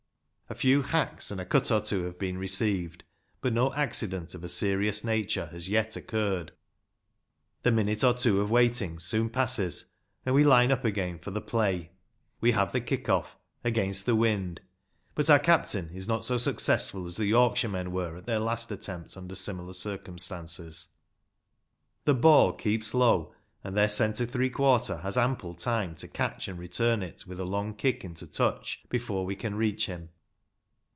A 0.49 0.53
few 0.53 0.81
hacks 0.81 1.31
and 1.31 1.39
a 1.39 1.45
cut 1.45 1.71
or 1.71 1.79
two 1.79 2.03
have 2.03 2.19
been 2.19 2.37
received, 2.37 3.05
but 3.39 3.53
no 3.53 3.73
accident 3.73 4.35
of 4.35 4.43
a 4.43 4.49
serious 4.49 5.01
nature 5.01 5.45
has 5.45 5.69
yet 5.69 5.95
occurred. 5.95 6.51
The 7.63 7.71
minute 7.71 8.03
or 8.03 8.13
two 8.13 8.41
of 8.41 8.51
waiting 8.51 8.99
soon 8.99 9.29
passes, 9.29 9.93
and 10.25 10.35
we 10.35 10.43
line 10.43 10.69
up 10.69 10.83
again 10.83 11.19
for 11.19 11.31
the 11.31 11.39
play. 11.39 11.91
We 12.41 12.51
have 12.51 12.73
the 12.73 12.81
kick 12.81 13.07
off 13.07 13.31
‚ÄĒ 13.31 13.37
against 13.69 14.05
the 14.05 14.13
wind; 14.17 14.59
but 15.15 15.29
our 15.29 15.39
captain 15.39 15.89
is 15.93 16.05
not 16.05 16.25
so 16.25 16.37
successful 16.37 17.07
as 17.07 17.15
the 17.15 17.27
Yorkshiremen 17.27 17.93
were 17.93 18.17
at 18.17 18.25
their 18.25 18.39
last 18.39 18.73
attempt 18.73 19.15
under 19.15 19.35
similar 19.35 19.71
circumstances. 19.73 20.87
The 22.03 22.13
ball 22.13 22.51
keeps 22.51 22.93
low, 22.93 23.33
and 23.63 23.77
their 23.77 23.87
centre 23.87 24.25
three 24.25 24.49
quarter 24.49 24.97
has 24.97 25.15
ample 25.17 25.55
time 25.55 25.95
to 25.95 26.09
catch 26.09 26.49
and 26.49 26.59
return 26.59 27.01
it 27.01 27.25
with 27.25 27.39
a 27.39 27.45
long 27.45 27.73
kick 27.73 28.03
into 28.03 28.27
touch 28.27 28.83
before 28.89 29.23
we 29.23 29.37
can 29.37 29.55
reach 29.55 29.85
him. 29.85 30.09